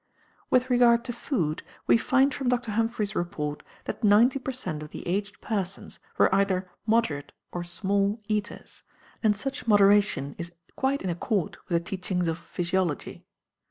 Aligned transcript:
With 0.49 0.71
regard 0.71 1.05
to 1.05 1.13
food, 1.13 1.61
we 1.85 1.95
find 1.95 2.33
from 2.33 2.49
Dr. 2.49 2.71
Humphry's 2.71 3.15
report 3.15 3.61
that 3.85 4.03
ninety 4.03 4.39
per 4.39 4.51
cent. 4.51 4.81
of 4.81 4.89
the 4.89 5.07
aged 5.07 5.39
persons 5.41 5.99
were 6.17 6.33
either 6.33 6.67
"moderate" 6.87 7.31
or 7.51 7.63
"small" 7.63 8.19
eaters, 8.27 8.81
and 9.21 9.35
such 9.35 9.67
moderation 9.67 10.33
is 10.39 10.53
quite 10.75 11.03
in 11.03 11.11
accord 11.11 11.59
with 11.69 11.77
the 11.77 11.85
teachings 11.87 12.27
of 12.27 12.39
physiology. 12.39 13.27